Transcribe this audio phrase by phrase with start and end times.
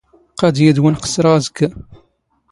[0.39, 1.69] ⵇⴰⴷ ⵢⵉⴷⵡⵏ ⵇⵚⵚⵕⵖ ⴰⵙⴽⴽⴰ.